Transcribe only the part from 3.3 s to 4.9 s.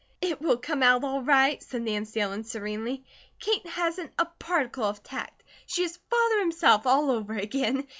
"Kate hasn't a particle